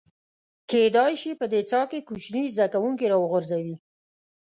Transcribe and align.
کېدای 0.69 1.13
شي 1.21 1.31
په 1.39 1.45
دې 1.53 1.61
څاه 1.69 1.85
کې 1.91 1.99
کوچني 2.07 2.43
زده 2.55 2.67
کوونکي 2.73 3.05
راوغورځي. 3.11 3.75